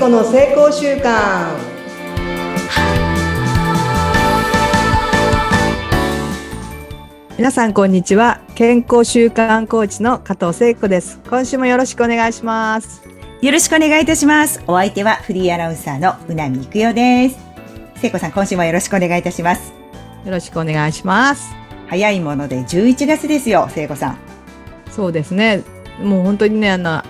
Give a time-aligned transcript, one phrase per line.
[0.00, 1.58] 子の成功習慣
[7.36, 8.40] 皆さんこんにちは。
[8.54, 11.20] 健康習慣コーチの加藤聖子です。
[11.28, 13.02] 今週もよろしくお願いします。
[13.42, 14.62] よろしくお願いいたします。
[14.66, 17.36] お相手はフリーアナウンサーのうなみいくよです。
[17.96, 19.74] 聖子さん今週もよろしくお願いいたします。
[20.24, 21.54] よろしくお願いします。
[21.88, 24.18] 早いもので11月ですよ聖子さん。
[24.90, 25.62] そうですね。
[26.02, 27.02] もう本当にねあの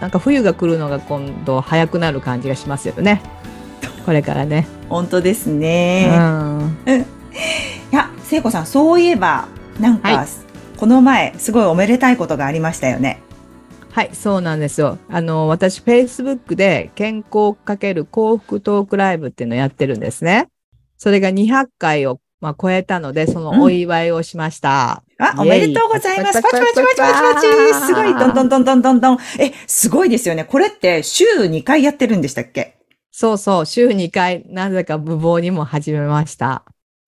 [0.00, 3.22] なんか冬が来るのが今度早くなる感じがしますよね
[4.04, 7.04] これからね本当ですね、うん、 い
[7.90, 9.48] や聖子さんそういえば
[9.80, 10.26] なんか、はい、
[10.76, 13.20] この前、すごいおめでたいことがありましたよね。
[13.90, 14.98] はい、そうなんですよ。
[15.08, 20.48] あの、私、Facebook で健康かける幸福トークライブっていうのをやってるんですね。
[20.98, 25.02] それが200回を、まあ、超えたので、そのお祝いをしました。
[25.18, 26.42] うん、あ、おめでとうございます。
[26.42, 29.18] パチパチパチパチパチすごい、どんどんどんどんどんどん。
[29.38, 30.44] え、すごいですよね。
[30.44, 32.76] これって週2回やってるんでしたっけ？
[33.10, 36.64] そうそう、週2回、なぜか無謀にも始めました。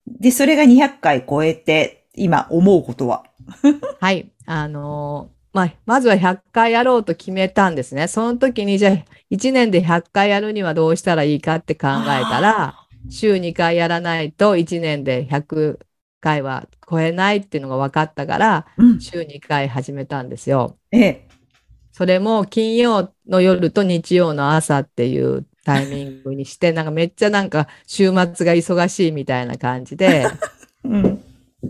[0.07, 3.25] で、それが200回超えて、今思うことは
[4.01, 4.29] はい。
[4.47, 8.07] あのー、まあ、まずは100回やろうと決めたんですね。
[8.07, 8.93] その時に、じゃあ、
[9.31, 12.78] 1年で100回やるにはどうしたらいいかって考えたら、
[13.09, 15.79] 週2回やらないと1年で100
[16.21, 20.77] 回は超えないっていうのが分かったから、うん、週2回始めたんですよ。
[20.91, 21.27] ええ。
[21.91, 28.13] それも金曜の夜と日曜の朝っていうタイミングにして、 なんかめっちゃなんか週末
[28.45, 30.25] が忙しいみたいな感じで、
[30.83, 31.21] うん、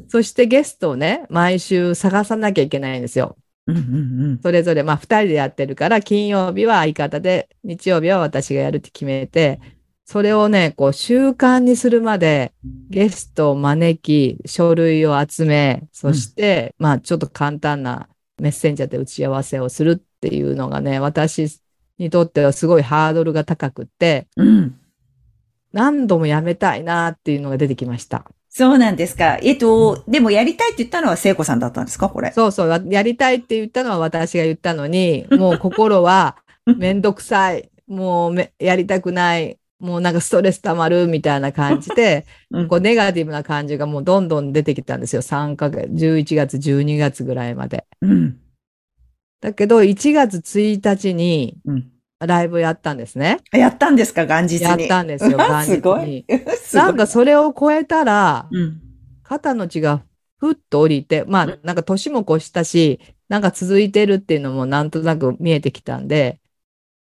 [0.08, 3.38] そしてゲストをね、毎週探さなきゃいけないんですよ。
[3.68, 9.60] うんうんうん、それぞれ、まあ、二人でやってるから、金曜日は相方で、日曜日は私がやるって決めて、
[10.12, 12.52] それをね、こう、習慣にするまで、
[12.90, 18.10] ゲストを招き、書類を集め、そして、うん、まあ、ちょっと簡単な
[18.42, 21.62] メッセンジャーで打ち合わせをするっていうのがね、私
[22.00, 24.80] にとってはすごいハードルが高くって、うん、
[25.74, 28.26] 何度もやめたいなっていうのが出てきました。
[28.50, 29.38] そうなんですか。
[29.44, 32.10] えっと、でもやりたいって言ったのは聖子さんだったんですか？
[32.10, 32.32] これ。
[32.32, 32.88] そうそう。
[32.90, 36.36] やりたいって言ったのは私が言ったのに、もう心は
[36.66, 37.70] めんどくさい。
[37.86, 39.59] もうめやりたくない。
[39.80, 45.22] もうなんかストレス溜まるみたいな感じで、 うん、こうネガティブな感じがもうどんどん出てきたんですよ。
[45.22, 47.86] 3ヶ月、11月、12月ぐらいまで。
[48.02, 48.38] うん、
[49.42, 51.58] だけど、1月1日に、
[52.20, 53.40] ライブやったんですね。
[53.54, 54.62] やったんですか、元日に。
[54.64, 56.26] やったんですよ、元日に。
[56.60, 56.86] すごい。
[56.86, 58.82] なんかそれを超えたら、うん、
[59.24, 60.04] 肩の血が
[60.38, 66.42] ふっと降りて、まあ、なんか年も越したし、なんか続いてるっていうのもなんとなく見えてきたんで、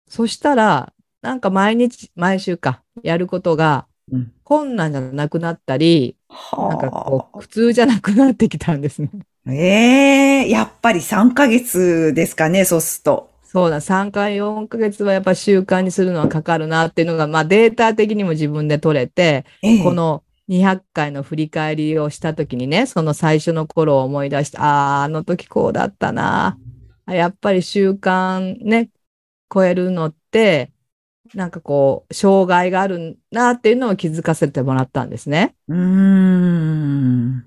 [0.07, 3.87] そしたら、なんか毎日、毎週か、やることが、
[4.43, 6.15] 困難じゃなくなったり、
[6.55, 9.09] うん、なんかこう、普通じゃなくなってきたんですね。
[9.47, 13.29] ええー、やっぱり3ヶ月ですかね、そうすると。
[13.43, 26.57] そうだ、3回、4ヶ月はやっぱ習慣にするのはかかるなっていうのが、まあデータ的にも自分で取れて、ええ、この200回の振り返りをした時にね、その最初の頃を思い出して、ああ、あの時こうだったな。
[27.07, 28.89] やっぱり習慣ね、
[29.51, 30.71] 超えるのって、
[31.33, 35.55] なんかこう、障害があるなっていうのを気づかせてもらったんですね。
[35.67, 37.45] うーん。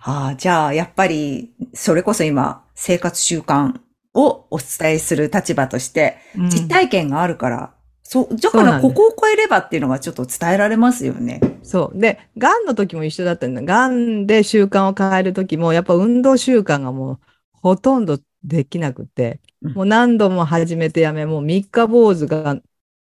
[0.00, 3.74] ああ、じゃあ、やっぱり、それこそ今、生活習慣
[4.14, 7.68] をお伝えする立場として、実体験があるから、うん、
[8.02, 11.40] そう、だからここを超えればっていうのがちょっと伝えられますよね。
[11.62, 11.98] そう。
[11.98, 13.62] で、癌の時も一緒だったんだ。
[13.62, 17.18] 癌で習慣を変える時も、やっぱ運動習慣がもう
[17.52, 22.58] ほとんどできなくて、うん、もう何度も始めてやめ、もう三日坊主が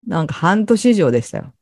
[0.08, 1.52] なんか半年以上でしたよ。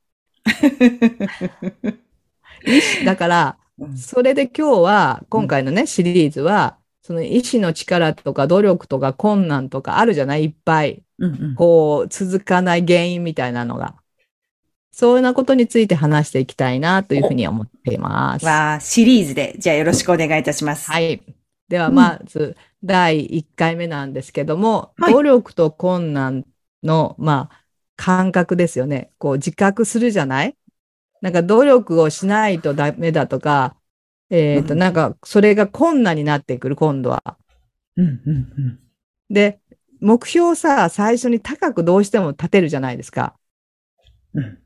[3.04, 3.56] だから、
[3.96, 10.44] それで今日は、今回のね、シリーズは、その意志の力とか努力とか困難とかあるじゃない？
[10.44, 11.02] いっぱい。
[11.18, 13.96] うんうん、こう、続かない原因みたいなのが。
[14.92, 18.46] そういうなことについて話していきたいなというふうに思っています。
[18.46, 20.90] わあ、シリーズで、じゃあよろしくお願いいたします。
[20.90, 21.20] はい。
[21.68, 26.46] では、まず、第1回目なんですけども、はい、努力と困難
[26.82, 27.65] の、まあ、
[27.96, 29.10] 感覚ですよね。
[29.18, 30.56] こう、自覚するじゃない？
[31.22, 33.76] なんか努力をしないとダメだとか、
[34.30, 37.38] えっ、ー、と、なんか、それが困難になってくる、今度は。
[37.96, 38.80] うんうんうん、
[39.30, 39.60] で、
[40.00, 43.34] 目標さ、最初に高くどうしても立てるじゃないですか。
[44.34, 44.58] うん、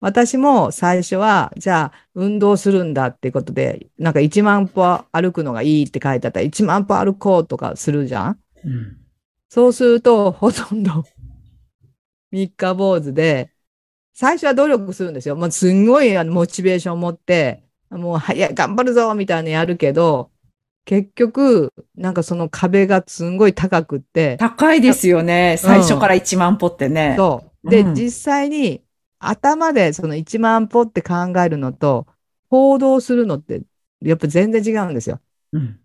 [0.00, 8.98] 私も最初は、じゃあ、運動するんだっていうことで、なんか1万歩歩くのがいいって書いてあったら、1万歩歩こうとかするじゃん、うん、
[9.48, 11.04] そうすると、ほとんど
[12.36, 13.52] 三日坊主で、
[14.14, 15.36] 最初は努力するんですよ。
[15.36, 20.30] もうすんごいあのモチベーションを持って、もう、はいや、頑張るぞみたいなやるけど、
[20.84, 24.36] 結局、なんかその壁がすんごい高くって。
[24.38, 25.56] 高いですよね。
[25.58, 27.14] 最初から1万歩ってね。
[27.16, 28.82] そで、うん実際に
[29.18, 32.06] 頭でその1万歩って考えるのと、
[32.48, 33.62] 行動するのって、
[34.00, 35.20] やっぱ全然違うんですよ。
[35.52, 35.80] うん。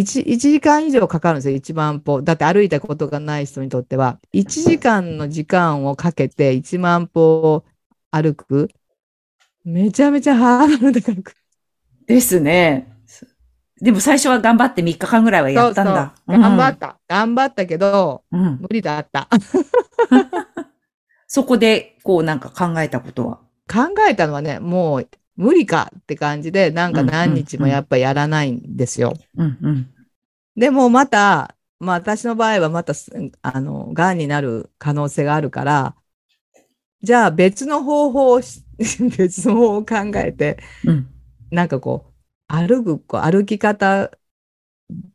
[0.00, 2.22] 1, 1時間以上かかるんですよ、1万歩。
[2.22, 7.64] だって歩いたことがない人にとっては、1時間の時間をかけて1万歩を
[8.10, 8.70] 歩く。
[9.64, 11.34] めちゃめちゃハードル高く。
[12.06, 12.86] ですね。
[13.80, 16.14] でも最初は頑張って3日間ぐらいはやったんだ。
[16.26, 16.98] そうそう頑張った。
[17.08, 18.40] 頑張ったけど、うん。
[18.40, 19.28] うん無理だった。
[21.26, 23.38] そこで、こうなんか考えたことは？
[23.70, 25.08] 考えたのはね、もう
[25.40, 29.14] 無理かって感じで、なんか何日もやっぱやらないんですよ。
[29.36, 29.90] うんうん。
[30.54, 33.10] でもまた、まあ私の場合はまたす、
[33.40, 35.96] あの、癌になる可能性があるから、
[37.02, 38.62] じゃあ別の方法をし、
[39.16, 41.08] 別の方法を考えて、うん。
[41.50, 42.12] なんかこう、
[42.52, 44.10] 歩く、こう歩き方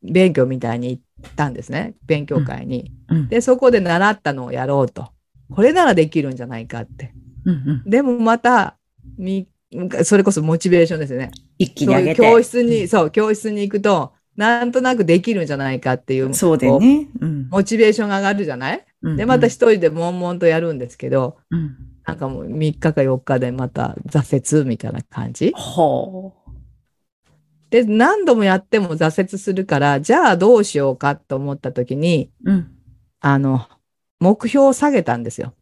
[0.02, 0.90] 勉強みたいに
[1.22, 1.94] 行ったんですね。
[2.08, 2.92] 勉強会に。
[3.10, 3.30] うん。
[3.30, 5.10] で、そこで習ったのをやろうと。
[5.52, 7.14] これならできるんじゃないかって。
[7.46, 7.90] うんうん。
[7.90, 8.78] でもまた、
[9.18, 9.48] み、
[10.04, 11.32] それこそモチベーションですよね。
[11.58, 12.22] 一気に上げて。
[12.22, 17.08] 教室に、そう、教室に行くと、なんとなくできるんじゃないかっていう、そうだよこね。
[17.20, 17.48] うん。
[17.50, 18.86] モチベーションが上がるじゃない？
[19.02, 21.76] うんで、また一人で悶々とやるんですけど、うん。
[22.06, 25.54] なんかもう3日か4日でまた挫折みたいな感じ？
[25.56, 26.34] ほ
[27.70, 32.52] で、何度もやっても挫折するから、じゃあどうしようかと思った時に、う。
[32.52, 32.72] うん。
[33.22, 33.68] あの、
[34.20, 35.54] 目標を下げたんですよ。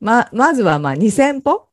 [0.00, 1.50] ま、まずはまあ2000歩？
[1.50, 1.64] うん。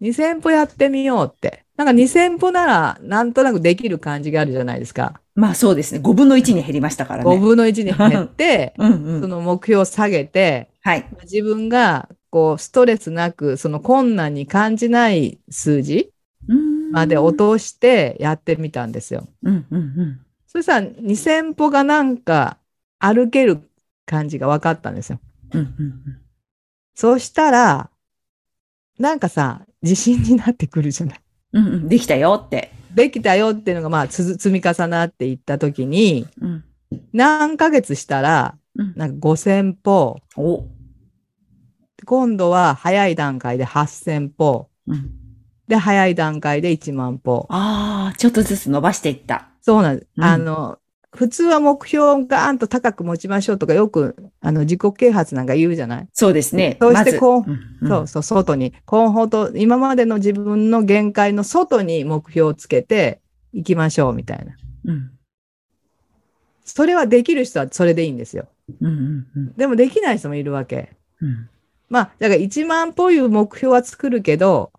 [0.00, 1.64] 2000歩やってみようって。
[1.76, 5.20] なんか2000歩ならなんとなくできる感じがあるじゃないですか。
[5.34, 6.00] まあそうですね。
[6.00, 7.30] 5分の1に減りましたからね。
[7.30, 9.20] 5分の1に減って、 うんうん。
[9.20, 11.08] その目標を下げて、はい。
[11.22, 16.12] 自分がこうストレスなく、その困難に感じない数字
[16.48, 19.28] うんまで落としてやってみたんですよ。
[19.42, 20.20] うんうんうん。
[20.46, 22.58] そしたら2000歩がなんか
[22.98, 23.60] 歩ける
[24.06, 25.20] 感じが分かったんですよ。
[25.52, 26.02] うんうんうん。
[26.94, 27.90] そうしたら、
[28.98, 31.20] なんかさ、自信になってくるじゃない。
[31.52, 31.88] うんうん。
[31.88, 32.72] できたよって。
[32.94, 36.64] できたよっていうのがまあつづ積み重なっていったときに、うん。
[37.12, 38.94] 何ヶ月したら、うん。
[38.96, 40.64] なんか5000歩、お。
[42.06, 45.10] 今度は早い段階で8000歩、うん。
[45.68, 47.46] で、早い段階で1万歩。
[47.50, 49.48] ああ、ちょっとずつ伸ばしていった。
[49.60, 50.08] そうなんです。
[50.16, 50.78] うんあの、
[51.10, 56.76] 普通は目標をガーンと高く持ちましょうとかよく、あの、自己啓発なんか言うじゃない、そうですね。
[56.80, 57.50] そうしてこううん
[57.80, 63.20] うんそうそう、外に、コンフォート、今までの自分の限界の外に目標をつけて
[63.52, 64.54] いきましょうみたいな。
[64.84, 65.10] うん。
[66.64, 68.46] それはできる人はそれでいいんですよ。
[68.80, 70.92] うんうんうんでもできない人もいるわけ。
[71.22, 71.48] うん。
[71.88, 74.70] まあ、だから1万歩いう目標は作るけど、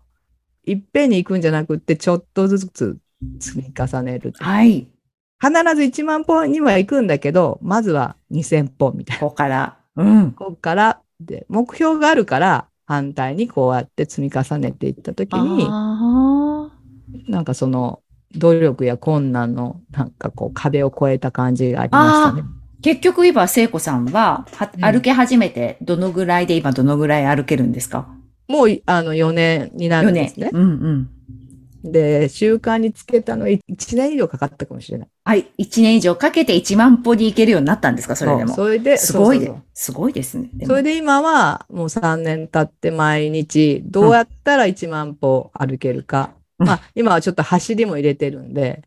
[0.64, 2.98] いっぺんに行くんじゃなくって、ちょっとずつ
[3.40, 4.32] 積み重ねる。
[4.38, 4.86] はい。
[5.40, 9.20] 必ず1万歩には行くんだけど、まずは2000歩みたいな。
[9.20, 9.76] ここから。
[9.96, 10.32] うん。
[10.32, 16.70] ここから、で、目標があるから、反対にこうやって積み重ねていったときに、あ
[17.28, 18.00] なんかその、
[18.36, 22.42] 努力や困難の、なんかこう、壁を越えた感じがありましたね。
[22.42, 22.44] ー
[22.82, 28.08] 結局今、聖子さんは、はうん歩き始めて、どのぐらいで今どのぐらい歩けるんですか？
[28.48, 30.50] もう、あの、4年になる ?4 年んですね。。
[30.52, 31.10] うんうん。
[31.82, 33.60] で、習慣につけたの1
[33.96, 35.08] 年以上かかったかもしれない。
[35.24, 35.46] はい。
[35.58, 38.16] 1年以上かけて1万歩に行けるようになったんですか？
[38.16, 38.54] それでそうも。
[38.54, 40.50] それで、すごいでそうそうすごいですね。
[40.60, 46.30] そうそれで今はもう3年経って毎日どうやったら1万歩歩けるか。
[46.58, 48.82] うんまあ今はちょっと走りも入れてるんで、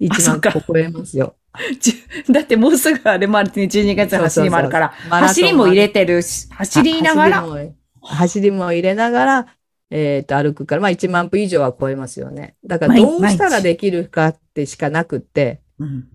[0.00, 1.34] 1そっか万歩超えますよ。
[2.30, 9.46] だってもうすぐあれもあるね、12月走りもあるから、走りも入れてるし、走りながら、走走りも入れながら、
[9.90, 12.54] えっ、と、歩くから、まあ1万歩以上は超えますよね。
[12.64, 16.08] だから毎どうしたらできるかってしかなくって、うん。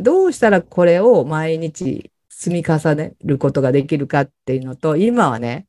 [0.00, 5.66] どうしたらこれを毎日積み重ねることができるかっていうのと、今はね、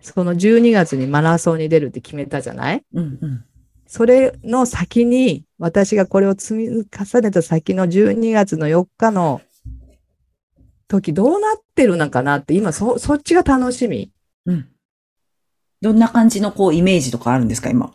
[0.00, 2.84] その12月にマラソンに出るって決めたじゃない？
[2.94, 3.44] うんうん。
[3.86, 9.42] それの先に、私がこれを積み重ねた先の12月の4日の
[10.86, 14.12] 時どうなってるのかなって、今そ、そっちが楽しみ。
[14.46, 14.68] うん
[15.80, 17.92] どんな感じのこうイメージとかあるんですか、今？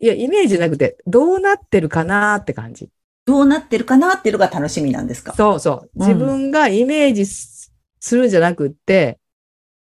[0.00, 2.88] いや、イメージじゃなくて、どうなってるかなって感じ。
[3.24, 5.32] どうなってるかなっていうのが楽しみなんですか？
[5.34, 5.90] そうそう。
[5.96, 9.18] うん自分がイメージすするんじゃなくって、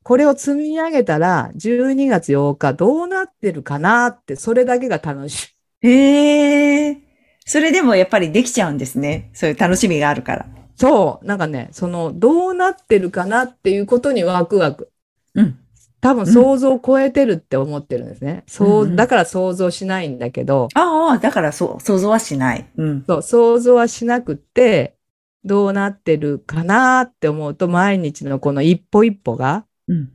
[0.03, 6.97] これを積み上げたら、12月8日どうなってるかなって、それだけが楽しへえ。
[7.45, 9.31] それでもやっぱりできちゃうんですね。
[9.33, 10.45] そういう楽しみがあるから。
[10.45, 10.47] い。
[10.75, 11.25] そう。
[11.25, 14.91] なんかね、その、どうなってるかなっていうことにワクワク。
[15.35, 15.59] うん。
[16.03, 18.43] 多分想像を超えてるって思ってるんですね。
[18.45, 22.69] そうう、んだから想像しないんだけど、ああ、だからそう、想像はしない。
[22.75, 23.03] うん。
[23.07, 24.97] そう、想像はしなくって、
[25.45, 30.11] どうなってるかなって思うと、毎日のこの一歩一歩が、うん。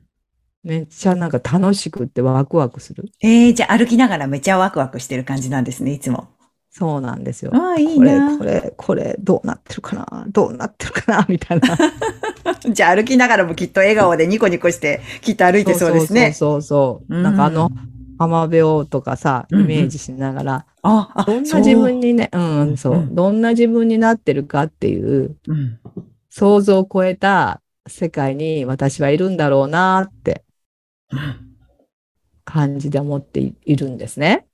[0.62, 3.06] めっちゃなんか楽しくってワクワクする。
[3.22, 6.28] ええー、じゃあ歩きながらめっちゃワクワクしてる感じなんですね、いつも。
[6.70, 7.52] そうなんですよ。
[7.54, 8.36] ああ、いいな。
[8.36, 11.76] これ、これ、これ、どうなってるかなどうなってるかなみたいな。
[12.74, 16.32] じゃあ歩きながらもきっと笑顔でニコニコしてきっと歩いてそうですね。
[16.32, 17.70] そうそうそうなんかあの、
[18.18, 22.38] 浜辺をとかさ、イメージしながら、うんうん、あどんな自分にね、う。
[22.38, 22.40] う
[22.72, 25.78] ん、そう、うん、どんな自分になってるかっていう、うん、
[26.30, 30.44] 想像を超えた世界に私はいるんだろうなって。
[32.48, 34.46] 感じで思っているんですね。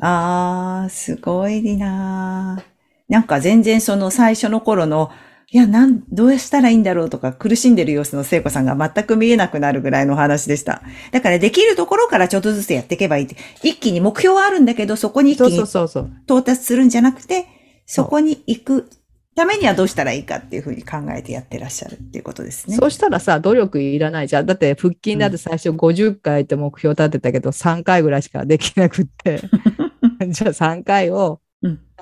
[0.00, 2.62] ああ、すごいな
[3.08, 5.10] なんか全然その最初の頃の、
[5.54, 10.80] いや、なん、どうしたらいいんだろうとか苦しんでる様子の聖子さんが全く見えなくなるぐらいの話でした。
[11.10, 13.36] だからできるところからちょっとずつやっていけばいいって。
[13.62, 17.46] 一気に目標はあるんだけど、そこに一気に到達するんじゃなくて、
[17.84, 18.88] そこに行く
[19.34, 22.76] ためにはどうしたらいいかっていうふうに考えてやってらっしゃるっていうことですね。
[22.76, 24.46] そうしたらさ、努力いらないじゃん。
[24.46, 29.42] だって腹筋だって最初50回って目標立てたけど、3回ぐらいしかできなくって。
[30.28, 31.40] じゃあ3回を、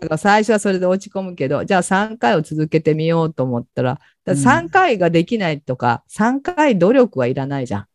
[0.07, 7.87] から最初はそれで落ち込むけど、じゃあ3回を続けてみようと思ったら、ら3回ができないとか、3回努力はいらないじゃん。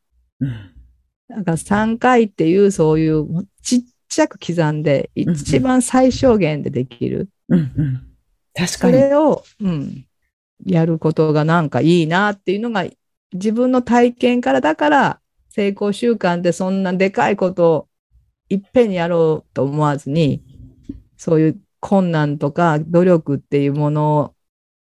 [0.42, 0.72] うん、
[1.30, 7.30] だから3回っていうそういうちっちゃく刻んで、一番最小限でできる。
[7.50, 8.16] うんうん
[8.56, 8.94] 確かに。
[8.94, 10.06] それを、うん、
[10.66, 12.86] やることがなんかいいなっていうのが、
[13.34, 15.20] 自分の体験からだから、
[15.50, 17.88] 成功習慣でそんなでかいことを
[18.50, 20.42] いっぺんにやろうと思わずに、
[21.18, 24.34] そういう困難とか努力っていうもの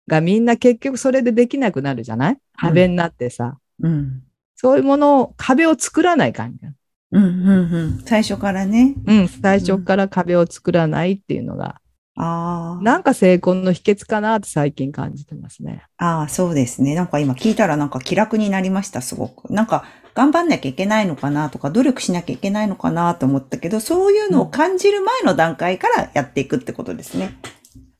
[0.07, 2.37] がみんな結局それでできなくなるじゃない？
[2.55, 4.21] 壁になってさ、うん。
[4.55, 6.67] そういうものを、壁を作らない感じ。
[7.13, 8.03] うんうんうん。
[8.05, 8.93] 最初からね。
[9.07, 11.80] うん、最初から壁を作らないっていうのが、
[12.23, 12.83] ああ。
[12.83, 15.83] なんか成功の秘訣かなって最近感じてますね。
[15.97, 16.93] ああ、そうですね。
[16.93, 19.51] なんか今聞いたらなんか気楽になりました、すごく。
[19.51, 27.39] なんか頑張んなきゃいけないのかなとか、努力しなきゃいけないのかなと思ったけど、そういうのを感じる前の段階からやっていくってことですね。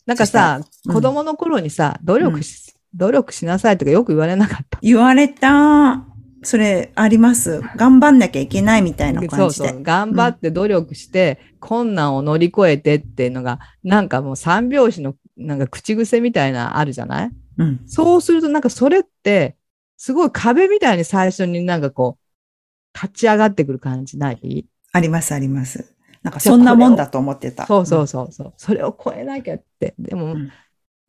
[0.06, 4.78] なんかさ、うん、子供の頃にさ、努力し、うん、努力しなさいとかよく言われなかった？
[4.82, 6.06] 言われた。
[6.44, 7.62] それあります？
[7.76, 9.38] 頑張んなきゃいけないみたいな感じで。
[9.38, 9.84] そうそう。
[9.84, 17.32] 頑張って努力して、困難を乗り越えてっていうのが、なんかもう三拍子のなんか口癖みたいなあるじゃない？
[17.58, 17.82] うん。
[17.86, 19.56] そうするとなんかそれって、
[19.98, 24.66] すごい壁みたいに最初になんかこう、立ち上がってくる感じない？
[24.94, 25.96] ありますあります。
[26.24, 27.66] なんかそんなもんだと思ってた。
[27.68, 29.96] そうそうそうそう、うん、それを超えなきゃって。
[29.98, 30.52] でも、うん、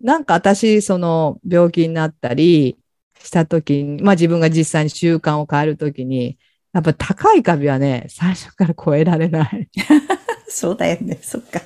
[0.00, 2.78] なんか私、その病気になったり、
[3.24, 6.38] したときに、まあ自分が実際に習慣を変えるときに、
[6.72, 9.68] やっぱ高い壁はね、最初から超えられない。
[10.48, 11.60] そうだよね、そっか。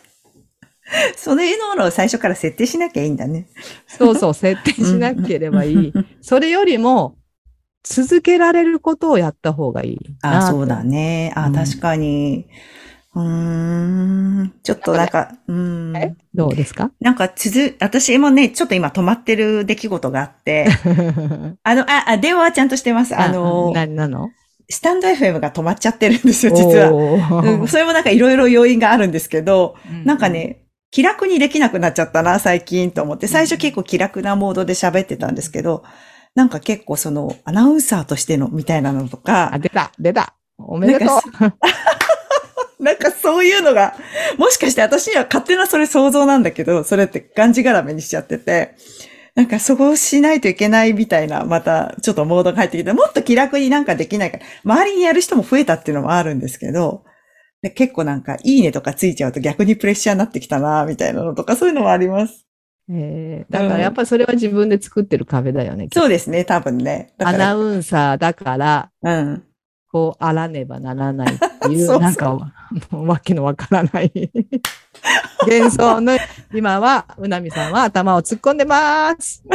[1.17, 3.49] そういうのを最初から設定しなきゃいいんだね。
[3.89, 5.93] そうそう、設定しなければいい。
[6.21, 7.17] それよりも、
[7.83, 11.33] 続けられることをやった方がいいあ、そうだね。
[11.37, 12.37] あ、うん、確かに。
[12.37, 12.86] うん。
[14.63, 16.17] ちょっとなんか、うん。
[16.35, 16.91] どうですか？
[17.01, 20.67] なんか続、私もね、ちょっと今止まってる出来事があって、
[21.63, 23.19] あの、あ、あ、電話はちゃんとしてます。
[23.19, 24.29] あの、何なの？
[24.69, 26.91] スタンド FM が止まっちゃってるんですよ、実は。
[26.91, 35.85] うん、それもなんかいろいろ要因があるんですけど、うん、なんかね、気楽にできなくなっちゃったな、最近と思って、最初結構気楽なモードで喋ってたんですけど、
[36.35, 39.55] なんか結構その、アナウンサーとしてのみたいなのとか。
[39.55, 40.35] あ、出た、出た。
[40.59, 41.21] おめでとう。
[42.79, 43.95] なんかそういうのが、
[44.39, 48.75] もしかして私には勝手なそれ想像なんだけど、それってがんじがらめにしちゃってて、
[49.35, 57.05] なんかそこをしないといけないみたいな、またちょっとモードが入ってきて、もっと気楽になんかできないから、周りにやる人も増えたっていうのもあるんですけど、
[57.63, 62.47] で結構なんかいいねとかついちゃうと逆にプレッシャーになってきたな、みたいなのとかそういうのもあります。
[62.89, 65.85] えー、だからやっぱりそれは自分で作ってる壁だよね。
[65.85, 67.13] うん、そうですね、多分ね。
[67.19, 69.45] アナウンサーだから、うん。
[69.97, 72.53] こうあらねばならないっていう、 そうなんか、
[72.93, 74.13] わけのわからない
[75.49, 76.19] 幻想の、
[76.55, 79.43] 今は、うなみさんは頭を突っ込んでます。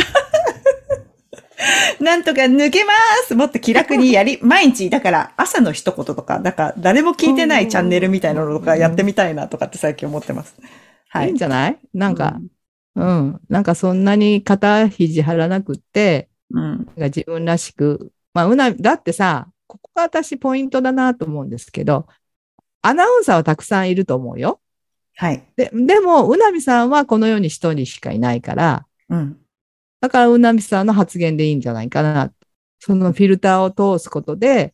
[2.01, 2.91] なんとか抜けま
[3.27, 10.55] すもっと気楽にやり、毎日、だから朝の一言とか、だから誰も聞いてないチャンネルみたいなのとかやってみたいなとかって最近思ってます。
[11.09, 11.27] はい。
[11.27, 11.77] いいんじゃない？
[11.93, 12.39] なんか、
[12.95, 16.87] うん、うん、なんかそんなに肩肘張らなくって、うん。
[16.97, 22.07] 自分らしく、まあ、うな、だってさ、ここが私ポイントだなと思うんですけど、
[22.81, 24.59] アナウンサーはたくさんいると思うよ。
[25.15, 25.47] はい。
[25.55, 29.37] で、でも、うなみさんはこの世に一人しかいないから、うん。
[30.01, 32.33] だから、うなみさんの発言でいいんじゃないかな。
[32.79, 34.73] そのフィルターを通すことで、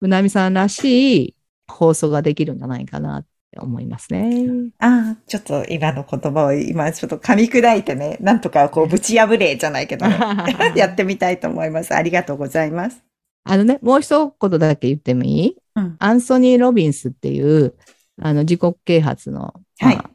[0.00, 1.36] うなみさんらしい
[1.68, 4.46] 放送ができるんじゃないかなって思いますね。
[4.80, 10.06] ああ、ちょっと今の言葉を今ちょっと噛み砕いてね、なんとかこうぶち破れじゃないけど、
[10.74, 11.94] やってみたいと思います。
[11.94, 13.13] ありがとうございます。
[13.44, 17.74] あのね、もう一言だけ言ってもいい、うん、アンソニー・ロビンスっていう、
[18.20, 20.10] あの、自己啓発の、はいまあ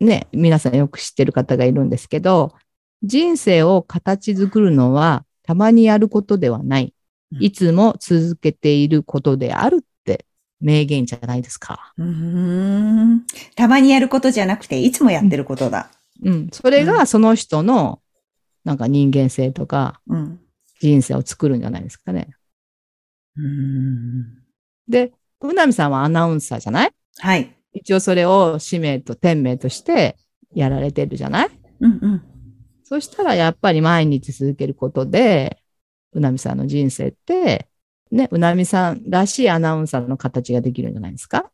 [0.00, 2.54] ね、皆さんよく知ってる方がいるんですけど、
[3.02, 6.84] 人生を形作るのはたまにやることではない。
[6.84, 6.96] うん
[7.40, 10.26] いつも続けていることであるって
[10.60, 11.92] 名言じゃないですか。
[11.98, 13.26] うーん。
[13.56, 15.90] たまにやることじゃなくて、いつもやってることだ。
[16.22, 16.48] うん。
[16.52, 18.00] それがその人の、
[18.64, 20.40] なんか人間性とかうん。
[20.80, 22.28] 人生を作るんじゃないですかね。
[23.36, 24.42] うーん
[24.88, 26.90] で、うなみさんはアナウンサーじゃない？
[27.18, 27.52] はい。
[27.72, 30.16] 一応それを使命と天命として
[30.54, 31.50] やられてるじゃない？
[31.80, 32.22] うんうん。
[32.84, 35.58] そしたらやっぱり毎日続けることで、
[36.12, 37.68] うなみさんの人生って、
[38.10, 41.50] ね、うなみさんらしいアナウンサーの形ができるんじゃないですか？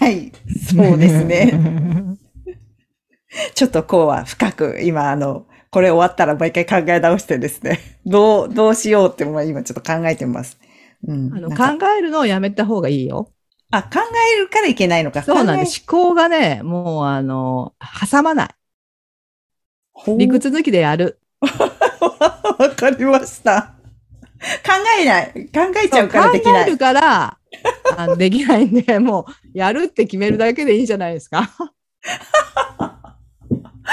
[0.00, 0.32] はい。
[0.74, 1.52] そうですね。
[3.54, 7.80] ちょっとこうは深く、今あの、これ終わったら毎回考え直してですね。
[8.04, 10.58] どう、どうしようって、まあ今ちょっと考えてます。
[11.06, 11.32] うん。
[11.32, 13.30] あの考えるのをやめた方がいいよ。
[13.70, 14.00] あ、考
[14.34, 15.22] えるからいけないのか。
[15.22, 15.84] そうなんです。
[15.88, 17.74] 思考がね、もうあの、
[18.10, 18.48] 挟まない。
[20.18, 21.20] 理屈抜きでやる。
[21.40, 23.74] わかりました。
[24.64, 25.32] 考えない。
[25.54, 26.64] 考えちゃうからできない。
[26.64, 27.38] 考えるから、
[27.96, 31.50] あのできないんで、もう、やるって決めるだけでいいんじゃないですか。
[33.82, 33.92] わ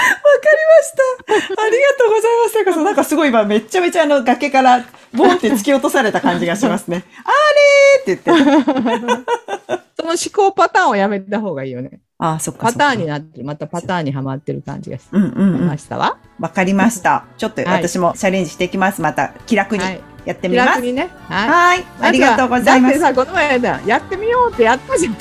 [1.28, 1.62] りました。
[1.62, 2.84] ありがとうございます。
[2.84, 7.04] なんかすごい今めっちゃめちゃあの崖からボンって突き落とされた感じがしますね。
[7.24, 9.84] あれーって言って。
[9.96, 12.00] その思考パターンをやめた方がいいよね。
[12.18, 13.44] ああ、そっかパターンになってる。
[13.44, 15.78] またパターンにはまってる感じがしうんうんうんま。
[15.78, 16.18] したわ？
[16.40, 17.24] わかりました。
[17.36, 19.00] ちょっとはい私もチャレンジしていきます。
[19.00, 20.00] また気楽にはい。
[20.24, 20.68] やって気みます。
[20.70, 21.08] 楽にね。
[21.28, 21.48] はい。
[21.48, 21.84] はい。
[22.00, 22.98] ありがとうございます。
[23.00, 25.16] だってさ、この前だ、やってみようってやったじゃん。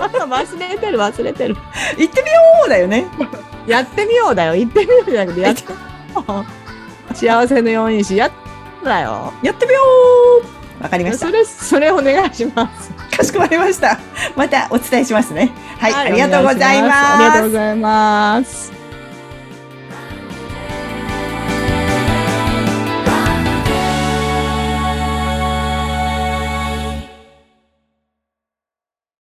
[0.00, 1.56] 忘れてる、忘れてる。
[1.98, 3.06] 行ってみようだよね。
[3.66, 4.54] やってみようだよ。
[4.54, 5.62] 行ってみようじゃなくて、やって。
[7.14, 8.30] 幸せのようにし、やっ
[8.82, 9.32] ただよ。
[9.42, 9.80] やってみよ
[10.80, 11.32] うわかりましたそ。
[11.32, 12.90] れ、それお願いします。
[13.16, 13.98] かしこまりました。
[14.36, 15.50] またお伝えしますね。
[15.78, 15.94] はい。
[15.94, 17.52] ありがとうございお願しありがとうごます。
[17.52, 18.83] ざいます。